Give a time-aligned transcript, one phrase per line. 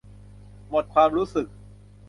[0.69, 1.47] หมดความรู้สึก